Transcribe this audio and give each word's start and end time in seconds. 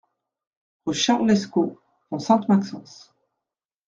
Rue 0.87 0.95
Charles 0.95 1.27
Lescot, 1.27 1.79
Pont-Sainte-Maxence 2.09 3.13